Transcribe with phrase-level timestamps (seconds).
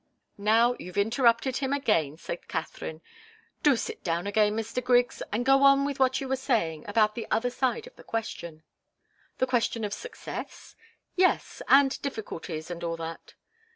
[0.39, 3.03] "Now you've interrupted him again," said Katharine.
[3.61, 4.83] "Do sit down again, Mr.
[4.83, 8.03] Griggs, and go on with what you were saying about the other side of the
[8.03, 8.63] question."
[9.37, 10.75] "The question of success?"
[11.15, 13.35] "Yes and difficulties and all that."